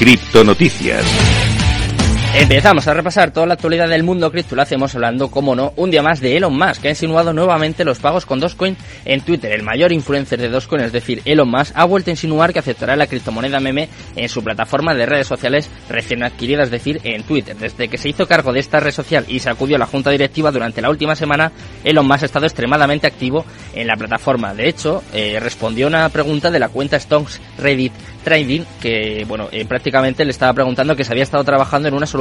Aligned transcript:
Criptonoticias. 0.00 1.04
Empezamos 2.32 2.86
a 2.86 2.94
repasar 2.94 3.32
toda 3.32 3.44
la 3.44 3.54
actualidad 3.54 3.88
del 3.88 4.04
mundo 4.04 4.30
cripto. 4.30 4.54
Lo 4.54 4.62
hacemos 4.62 4.94
hablando, 4.94 5.32
como 5.32 5.56
no, 5.56 5.72
un 5.74 5.90
día 5.90 6.00
más 6.00 6.20
de 6.20 6.36
Elon 6.36 6.56
Musk, 6.56 6.80
que 6.80 6.86
ha 6.86 6.92
insinuado 6.92 7.32
nuevamente 7.32 7.84
los 7.84 7.98
pagos 7.98 8.24
con 8.24 8.38
Dogecoin 8.38 8.76
en 9.04 9.20
Twitter. 9.22 9.50
El 9.50 9.64
mayor 9.64 9.90
influencer 9.90 10.40
de 10.40 10.48
Dogecoin, 10.48 10.82
es 10.82 10.92
decir, 10.92 11.22
Elon 11.24 11.50
Musk, 11.50 11.72
ha 11.74 11.84
vuelto 11.84 12.08
a 12.08 12.12
insinuar 12.12 12.52
que 12.52 12.60
aceptará 12.60 12.94
la 12.94 13.08
criptomoneda 13.08 13.58
meme 13.58 13.88
en 14.14 14.28
su 14.28 14.44
plataforma 14.44 14.94
de 14.94 15.06
redes 15.06 15.26
sociales 15.26 15.68
recién 15.88 16.22
adquirida, 16.22 16.62
es 16.62 16.70
decir, 16.70 17.00
en 17.02 17.24
Twitter. 17.24 17.56
Desde 17.56 17.88
que 17.88 17.98
se 17.98 18.10
hizo 18.10 18.28
cargo 18.28 18.52
de 18.52 18.60
esta 18.60 18.78
red 18.78 18.92
social 18.92 19.24
y 19.26 19.40
se 19.40 19.50
acudió 19.50 19.74
a 19.74 19.80
la 19.80 19.86
junta 19.86 20.10
directiva 20.10 20.52
durante 20.52 20.80
la 20.80 20.90
última 20.90 21.16
semana, 21.16 21.50
Elon 21.82 22.06
Musk 22.06 22.22
ha 22.22 22.26
estado 22.26 22.46
extremadamente 22.46 23.08
activo 23.08 23.44
en 23.74 23.88
la 23.88 23.96
plataforma. 23.96 24.54
De 24.54 24.68
hecho, 24.68 25.02
eh, 25.12 25.40
respondió 25.40 25.86
a 25.86 25.88
una 25.88 26.08
pregunta 26.10 26.48
de 26.48 26.60
la 26.60 26.68
cuenta 26.68 26.98
Stonks 26.98 27.40
Reddit 27.58 27.92
Trading, 28.22 28.62
que 28.80 29.24
bueno, 29.26 29.48
eh, 29.50 29.64
prácticamente 29.64 30.24
le 30.24 30.30
estaba 30.30 30.52
preguntando 30.52 30.94
que 30.94 31.04
se 31.04 31.12
había 31.12 31.24
estado 31.24 31.42
trabajando 31.42 31.88
en 31.88 31.94
una 31.94 32.06
solución 32.06 32.19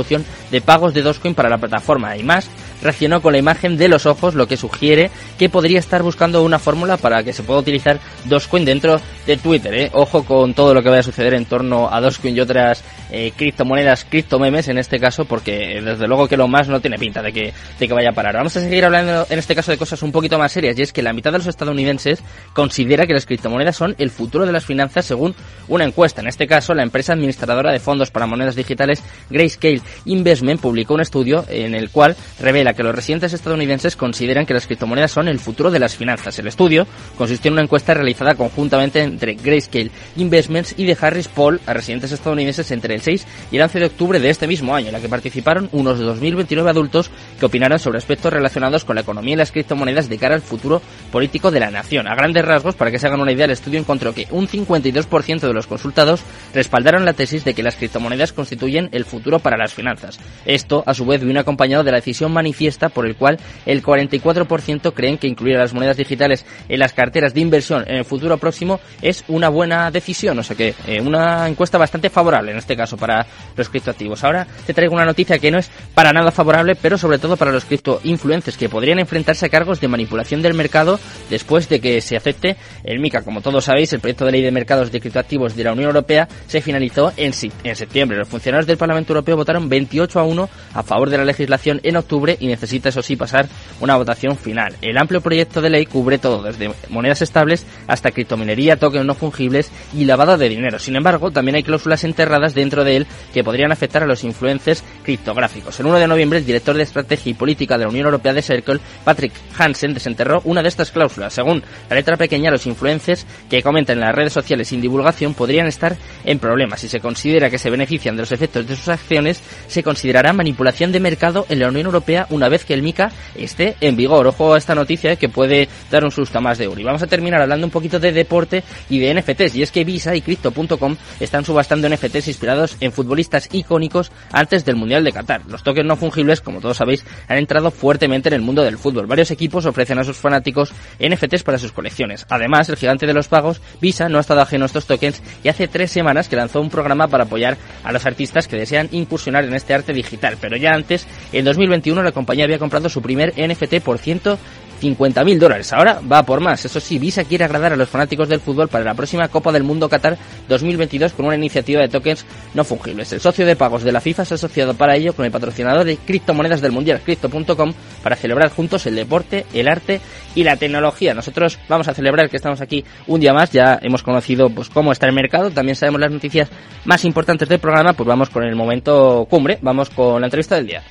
de 0.52 0.62
pagos 0.62 0.94
de 0.94 1.02
Dogecoin 1.02 1.36
para 1.36 1.50
la 1.50 1.58
plataforma 1.58 2.16
y 2.18 2.24
más 2.24 2.50
reaccionó 2.82 3.22
con 3.22 3.34
la 3.34 3.40
imagen 3.40 3.78
de 3.78 3.90
los 3.90 4.06
ojos, 4.06 4.36
lo 4.36 4.48
que 4.48 4.58
sugiere 4.58 5.12
que 5.38 5.50
podría 5.50 5.80
estar 5.80 6.02
buscando 6.04 6.44
una 6.44 6.60
fórmula 6.60 6.98
para 6.98 7.24
que 7.24 7.34
se 7.34 7.44
pueda 7.44 7.60
utilizar 7.60 8.00
Dogecoin 8.26 8.66
dentro 8.66 9.02
de 9.26 9.38
Twitter. 9.38 9.74
¿eh? 9.74 9.90
Ojo 9.94 10.24
con 10.24 10.54
todo 10.54 10.74
lo 10.74 10.82
que 10.82 10.90
vaya 10.90 11.02
a 11.02 11.04
suceder 11.04 11.34
en 11.34 11.46
torno 11.46 11.90
a 11.92 12.00
Dogecoin 12.02 12.36
y 12.36 12.40
otras 12.40 12.84
eh, 13.12 13.32
criptomonedas, 13.36 14.06
criptomemes 14.06 14.68
en 14.68 14.78
este 14.78 15.00
caso, 15.00 15.26
porque 15.26 15.82
desde 15.82 16.08
luego 16.08 16.28
que 16.28 16.38
lo 16.38 16.48
más 16.48 16.68
no 16.68 16.80
tiene 16.80 16.98
pinta 16.98 17.22
de 17.22 17.34
que, 17.34 17.54
de 17.80 17.88
que 17.88 17.94
vaya 17.94 18.10
a 18.10 18.14
parar. 18.14 18.36
Vamos 18.36 18.56
a 18.56 18.62
seguir 18.62 18.86
hablando 18.86 19.26
en 19.30 19.40
este 19.40 19.56
caso 19.56 19.72
de 19.72 19.78
cosas 19.78 20.02
un 20.04 20.12
poquito 20.12 20.38
más 20.38 20.52
serias 20.52 20.78
y 20.78 20.82
es 20.82 20.94
que 20.94 21.02
la 21.02 21.14
mitad 21.14 21.32
de 21.32 21.40
los 21.40 21.48
estadounidenses 21.48 22.24
considera 22.54 23.08
que 23.08 23.14
las 23.14 23.26
criptomonedas 23.26 23.76
son 23.76 23.96
el 23.98 24.12
futuro 24.12 24.46
de 24.46 24.52
las 24.52 24.66
finanzas 24.66 25.06
según 25.06 25.36
una 25.68 25.86
encuesta. 25.86 26.22
En 26.22 26.28
este 26.28 26.48
caso, 26.48 26.74
la 26.74 26.84
empresa 26.84 27.14
administradora 27.14 27.72
de 27.72 27.80
fondos 27.80 28.12
para 28.12 28.26
monedas 28.26 28.56
digitales 28.56 29.04
Grayscale 29.30 29.82
Investment 30.06 30.62
publicó 30.62 30.94
un 30.94 31.02
estudio 31.02 31.46
en 31.50 31.76
el 31.76 31.90
cual 31.90 32.16
revela 32.40 32.74
que 32.74 32.84
los 32.84 32.96
residentes 32.96 33.34
estadounidenses 33.34 33.96
consideran 33.96 34.46
que 34.46 34.54
las 34.54 34.68
criptomonedas 34.68 35.12
son 35.12 35.28
el 35.28 35.40
futuro 35.40 35.72
de 35.72 35.80
las 35.80 35.96
finanzas. 35.96 36.38
El 36.40 36.48
estudio 36.48 36.88
consistió 37.18 37.50
en 37.50 37.54
una 37.54 37.64
encuesta 37.64 37.94
realizada 37.94 38.36
conjuntamente 38.36 39.02
entre 39.02 39.34
Grayscale 39.36 39.92
Investments 40.18 40.76
y 40.78 40.86
de 40.86 40.98
Harris 41.00 41.28
Poll 41.28 41.60
a 41.66 41.74
residentes 41.74 42.12
estadounidenses 42.12 42.72
entre 42.72 42.99
el 43.00 43.04
6 43.04 43.26
y 43.52 43.56
el 43.56 43.64
11 43.64 43.80
de 43.80 43.86
octubre 43.86 44.20
de 44.20 44.30
este 44.30 44.48
mismo 44.48 44.76
año, 44.76 44.88
en 44.88 44.94
la 44.94 45.02
que 45.02 45.10
participaron 45.10 45.70
unos 45.72 46.00
2.029 46.00 46.70
adultos 46.70 47.10
que 47.40 47.46
opinaron 47.46 47.80
sobre 47.80 47.98
aspectos 47.98 48.32
relacionados 48.32 48.86
con 48.86 48.96
la 48.96 49.02
economía 49.02 49.34
y 49.34 49.38
las 49.38 49.52
criptomonedas 49.52 50.10
de 50.10 50.18
cara 50.18 50.36
al 50.36 50.42
futuro 50.42 50.82
político 51.12 51.50
de 51.50 51.60
la 51.60 51.72
nación. 51.72 52.08
A 52.08 52.16
grandes 52.16 52.46
rasgos, 52.46 52.76
para 52.76 52.92
que 52.92 53.00
se 53.00 53.08
hagan 53.08 53.22
una 53.22 53.32
idea, 53.32 53.46
el 53.46 53.52
estudio 53.52 53.80
encontró 53.80 54.14
que 54.14 54.28
un 54.30 54.48
52% 54.48 55.40
de 55.40 55.54
los 55.54 55.66
consultados 55.66 56.22
respaldaron 56.54 57.04
la 57.04 57.14
tesis 57.14 57.44
de 57.46 57.56
que 57.56 57.64
las 57.64 57.76
criptomonedas 57.76 58.34
constituyen 58.34 58.90
el 58.92 59.06
futuro 59.06 59.40
para 59.40 59.58
las 59.58 59.74
finanzas. 59.74 60.20
Esto, 60.46 60.84
a 60.86 60.94
su 60.94 61.06
vez, 61.06 61.24
vino 61.24 61.40
acompañado 61.40 61.84
de 61.84 61.92
la 61.92 61.98
decisión 61.98 62.32
manifiesta 62.32 62.60
fiesta 62.60 62.90
por 62.90 63.06
el 63.06 63.16
cual 63.16 63.40
el 63.66 63.82
44% 63.82 64.94
creen 64.94 65.18
que 65.18 65.28
incluir 65.28 65.56
a 65.56 65.60
las 65.60 65.74
monedas 65.74 65.96
digitales 65.96 66.46
en 66.68 66.80
las 66.80 66.92
carteras 66.92 67.34
de 67.34 67.40
inversión 67.40 67.86
en 67.88 67.96
el 67.96 68.06
futuro 68.06 68.38
próximo 68.38 68.82
es 69.02 69.24
una 69.30 69.48
buena 69.48 69.90
decisión. 69.90 70.38
O 70.38 70.44
sea 70.44 70.58
que 70.58 70.76
eh, 70.86 71.00
una 71.02 71.48
encuesta 71.48 71.78
bastante 71.78 72.10
favorable 72.10 72.52
en 72.52 72.58
este 72.58 72.76
caso 72.76 72.89
para 72.98 73.26
los 73.56 73.70
criptoactivos. 73.70 74.24
Ahora 74.24 74.48
te 74.66 74.74
traigo 74.74 74.96
una 74.96 75.06
noticia 75.06 75.40
que 75.40 75.52
no 75.52 75.58
es 75.60 75.70
para 75.94 76.14
nada 76.14 76.32
favorable, 76.32 76.76
pero 76.76 76.98
sobre 76.98 77.20
todo 77.20 77.38
para 77.38 77.52
los 77.52 77.66
criptoinfluencers 77.66 78.58
que 78.58 78.70
podrían 78.70 79.00
enfrentarse 79.00 79.46
a 79.46 79.50
cargos 79.50 79.80
de 79.80 79.88
manipulación 79.88 80.42
del 80.42 80.54
mercado 80.54 81.00
después 81.30 81.70
de 81.70 81.80
que 81.80 82.02
se 82.02 82.16
acepte 82.16 82.58
el 82.84 83.00
MICA. 83.00 83.24
Como 83.24 83.42
todos 83.42 83.66
sabéis, 83.66 83.94
el 83.94 84.00
proyecto 84.00 84.26
de 84.26 84.32
ley 84.32 84.42
de 84.42 84.52
mercados 84.52 84.92
de 84.92 85.00
criptoactivos 85.00 85.56
de 85.56 85.64
la 85.64 85.74
Unión 85.74 85.88
Europea 85.88 86.28
se 86.48 86.62
finalizó 86.62 87.14
en, 87.18 87.34
en 87.64 87.76
septiembre. 87.76 88.18
Los 88.18 88.28
funcionarios 88.28 88.68
del 88.68 88.78
Parlamento 88.78 89.14
Europeo 89.14 89.36
votaron 89.36 89.70
28 89.70 90.20
a 90.20 90.24
1 90.24 90.50
a 90.74 90.84
favor 90.84 91.10
de 91.10 91.18
la 91.18 91.26
legislación 91.26 91.80
en 91.84 91.98
octubre 91.98 92.38
y 92.40 92.48
necesita, 92.48 92.90
eso 92.90 93.02
sí, 93.02 93.16
pasar 93.16 93.48
una 93.80 93.96
votación 93.96 94.38
final. 94.38 94.76
El 94.82 94.98
amplio 94.98 95.22
proyecto 95.22 95.62
de 95.62 95.70
ley 95.70 95.86
cubre 95.86 96.18
todo, 96.18 96.44
desde 96.44 96.72
monedas 96.90 97.22
estables 97.22 97.66
hasta 97.88 98.12
criptominería, 98.12 98.78
tokens 98.78 99.06
no 99.06 99.14
fungibles 99.14 99.72
y 99.94 100.06
lavado 100.06 100.38
de 100.38 100.50
dinero. 100.50 100.80
Sin 100.80 100.96
embargo, 100.96 101.32
también 101.32 101.56
hay 101.56 101.64
cláusulas 101.64 102.04
enterradas 102.04 102.54
dentro 102.54 102.79
de 102.84 102.98
él 102.98 103.08
que 103.34 103.44
podrían 103.44 103.72
afectar 103.72 104.04
a 104.04 104.08
los 104.08 104.24
influencers 104.24 104.84
criptográficos. 105.04 105.80
El 105.80 105.88
1 105.88 106.00
de 106.00 106.08
noviembre, 106.08 106.40
el 106.40 106.46
director 106.46 106.76
de 106.76 106.84
Estrategia 106.84 107.30
y 107.32 107.34
Política 107.34 107.78
de 107.78 107.84
la 107.84 107.90
Unión 107.90 108.06
Europea 108.06 108.34
de 108.34 108.42
Circle, 108.42 108.80
Patrick 109.04 109.34
Hansen, 109.58 109.94
desenterró 109.94 110.42
una 110.46 110.62
de 110.62 110.70
estas 110.70 110.92
cláusulas. 110.92 111.34
Según 111.34 111.64
la 111.90 111.96
letra 111.96 112.18
pequeña, 112.18 112.52
los 112.52 112.66
influencers 112.66 113.26
que 113.50 113.62
comentan 113.62 113.98
en 113.98 114.02
las 114.02 114.16
redes 114.16 114.34
sociales 114.34 114.68
sin 114.68 114.82
divulgación 114.82 115.34
podrían 115.34 115.68
estar 115.68 115.98
en 116.26 116.40
problemas. 116.40 116.82
Si 116.82 116.88
se 116.88 117.00
considera 117.00 117.50
que 117.50 117.58
se 117.58 117.70
benefician 117.70 118.16
de 118.16 118.24
los 118.24 118.32
efectos 118.32 118.68
de 118.68 118.76
sus 118.76 118.88
acciones, 118.90 119.42
se 119.68 119.84
considerará 119.84 120.34
manipulación 120.34 120.92
de 120.92 121.00
mercado 121.00 121.46
en 121.50 121.60
la 121.60 121.68
Unión 121.68 121.86
Europea 121.86 122.28
una 122.30 122.50
vez 122.50 122.66
que 122.66 122.74
el 122.74 122.84
MICA 122.84 123.12
esté 123.36 123.76
en 123.82 123.96
vigor. 123.96 124.28
Ojo 124.28 124.54
a 124.54 124.58
esta 124.58 124.76
noticia 124.76 125.16
que 125.16 125.30
puede 125.30 125.68
dar 125.92 126.04
un 126.04 126.12
susto 126.12 126.42
más 126.42 126.58
de 126.58 126.66
euro. 126.66 126.80
Y 126.80 126.84
vamos 126.84 127.04
a 127.04 127.08
terminar 127.08 127.42
hablando 127.42 127.66
un 127.68 127.72
poquito 127.72 128.00
de 128.00 128.12
deporte 128.12 128.64
y 128.90 129.00
de 129.00 129.14
NFTs. 129.14 129.56
Y 129.56 129.64
es 129.64 129.72
que 129.72 129.84
Visa 129.84 130.16
y 130.16 130.22
Crypto.com 130.22 130.96
están 131.20 131.46
subastando 131.46 131.90
NFTs 131.90 132.28
inspirados 132.28 132.69
en 132.80 132.92
futbolistas 132.92 133.50
icónicos 133.52 134.12
antes 134.32 134.66
del 134.66 134.76
Mundial 134.76 135.04
de 135.04 135.12
Qatar. 135.12 135.42
Los 135.48 135.64
tokens 135.64 135.88
no 135.88 135.96
fungibles, 135.96 136.42
como 136.42 136.62
todos 136.62 136.78
sabéis, 136.78 137.06
han 137.28 137.38
entrado 137.38 137.72
fuertemente 137.72 138.30
en 138.30 138.36
el 138.36 138.42
mundo 138.42 138.64
del 138.64 138.78
fútbol. 138.78 139.08
Varios 139.08 139.32
equipos 139.32 139.66
ofrecen 139.66 140.00
a 140.00 140.04
sus 140.04 140.18
fanáticos 140.18 140.72
NFTs 141.00 141.44
para 141.44 141.58
sus 141.58 141.72
colecciones. 141.72 142.26
Además, 142.30 142.70
el 142.70 142.78
gigante 142.78 143.06
de 143.06 143.14
los 143.14 143.28
pagos, 143.28 143.62
Visa, 143.82 144.10
no 144.10 144.18
ha 144.18 144.22
estado 144.22 144.42
ajeno 144.42 144.66
a 144.66 144.68
estos 144.68 144.86
tokens 144.86 145.22
y 145.44 145.50
hace 145.50 145.68
tres 145.68 145.92
semanas 145.92 146.30
que 146.30 146.36
lanzó 146.36 146.62
un 146.62 146.70
programa 146.70 147.08
para 147.08 147.26
apoyar 147.26 147.58
a 147.84 147.92
los 147.92 148.06
artistas 148.06 148.48
que 148.48 148.58
desean 148.58 148.90
incursionar 148.92 149.44
en 149.46 149.54
este 149.54 149.74
arte 149.74 149.94
digital. 149.94 150.38
Pero 150.40 150.58
ya 150.58 150.72
antes, 150.72 151.08
en 151.32 151.46
2021, 151.46 152.02
la 152.04 152.12
compañía 152.12 152.46
había 152.46 152.60
comprado 152.60 152.90
su 152.90 153.02
primer 153.02 153.34
NFT 153.38 153.82
por 153.84 153.98
150 153.98 155.24
mil 155.24 155.40
dólares. 155.40 155.74
Ahora 155.74 156.00
va 156.00 156.24
por 156.24 156.42
más. 156.42 156.64
Eso 156.66 156.80
sí, 156.80 157.00
Visa 157.00 157.24
quiere 157.24 157.46
agradar 157.46 157.74
a 157.74 157.76
los 157.76 157.90
fanáticos 157.90 158.30
del 158.30 158.40
fútbol 158.40 158.68
para 158.68 158.84
la 158.84 158.94
próxima 158.94 159.28
Copa 159.28 159.52
del 159.52 159.64
Mundo 159.64 159.90
Qatar 159.90 160.18
2022 160.48 161.14
con 161.14 161.26
una 161.26 161.36
iniciativa 161.36 161.82
de 161.82 161.90
tokens 161.90 162.26
no 162.60 162.66
fungibles. 162.66 163.14
El 163.14 163.22
socio 163.22 163.46
de 163.46 163.56
pagos 163.56 163.84
de 163.84 163.94
la 163.94 164.02
FIFA 164.02 164.26
se 164.26 164.34
ha 164.34 164.36
asociado 164.36 164.74
para 164.74 164.98
ello 164.98 165.14
con 165.14 165.26
el 165.26 165.32
patrocinador 165.32 165.86
de 165.86 165.96
criptomonedas 165.96 166.60
del 166.60 166.74
Mundial, 166.74 167.00
Crypto.com, 167.02 167.72
para 168.04 168.18
celebrar 168.18 168.50
juntos 168.50 168.86
el 168.86 168.96
deporte, 168.96 169.46
el 169.54 169.70
arte 169.70 170.02
y 170.36 170.44
la 170.44 170.58
tecnología. 170.58 171.14
Nosotros 171.14 171.58
vamos 171.70 171.88
a 171.88 171.94
celebrar 171.94 172.30
que 172.30 172.36
estamos 172.36 172.60
aquí 172.60 172.84
un 173.08 173.22
día 173.22 173.34
más. 173.34 173.52
Ya 173.52 173.80
hemos 173.82 174.04
conocido 174.04 174.50
pues 174.50 174.70
cómo 174.70 174.92
está 174.92 175.08
el 175.08 175.14
mercado, 175.14 175.52
también 175.52 175.78
sabemos 175.78 176.02
las 176.02 176.12
noticias 176.12 176.50
más 176.84 177.06
importantes 177.06 177.48
del 177.48 177.60
programa. 177.60 177.94
Pues 177.94 178.06
vamos 178.06 178.30
con 178.30 178.44
el 178.44 178.56
momento 178.58 179.26
cumbre, 179.30 179.58
vamos 179.62 179.90
con 179.90 180.20
la 180.20 180.28
entrevista 180.28 180.56
del 180.56 180.68
día. 180.68 180.84